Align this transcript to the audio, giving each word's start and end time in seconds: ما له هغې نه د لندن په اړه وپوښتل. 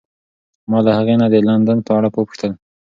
ما 0.69 0.79
له 0.85 0.91
هغې 0.97 1.15
نه 1.21 1.27
د 1.33 1.35
لندن 1.47 1.77
په 1.85 1.91
اړه 1.97 2.07
وپوښتل. 2.11 2.51